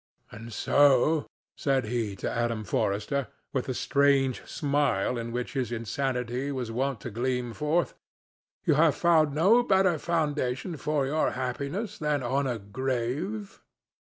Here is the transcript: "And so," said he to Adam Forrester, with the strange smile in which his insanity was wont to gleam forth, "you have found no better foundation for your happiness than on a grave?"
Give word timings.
"And 0.31 0.51
so," 0.51 1.27
said 1.55 1.85
he 1.85 2.15
to 2.15 2.31
Adam 2.31 2.63
Forrester, 2.63 3.27
with 3.53 3.65
the 3.65 3.75
strange 3.75 4.43
smile 4.47 5.15
in 5.15 5.31
which 5.31 5.53
his 5.53 5.71
insanity 5.71 6.51
was 6.51 6.71
wont 6.71 7.01
to 7.01 7.11
gleam 7.11 7.53
forth, 7.53 7.93
"you 8.65 8.73
have 8.73 8.95
found 8.95 9.35
no 9.35 9.61
better 9.61 9.99
foundation 9.99 10.75
for 10.75 11.05
your 11.05 11.29
happiness 11.33 11.99
than 11.99 12.23
on 12.23 12.47
a 12.47 12.57
grave?" 12.57 13.61